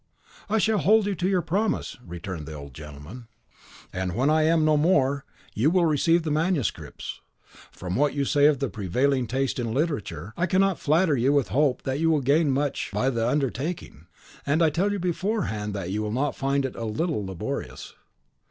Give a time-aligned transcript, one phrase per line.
[0.49, 3.27] "I shall hold you to your promise," returned the old gentleman,
[3.93, 7.21] "and when I am no more, you will receive the manuscripts.
[7.71, 11.49] From what you say of the prevailing taste in literature, I cannot flatter you with
[11.49, 14.07] the hope that you will gain much by the undertaking.
[14.43, 17.93] And I tell you beforehand that you will find it not a little laborious."